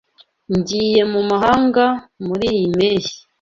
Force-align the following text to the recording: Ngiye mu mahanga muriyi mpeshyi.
Ngiye 0.57 1.01
mu 1.11 1.21
mahanga 1.29 1.85
muriyi 2.25 2.65
mpeshyi. 2.75 3.17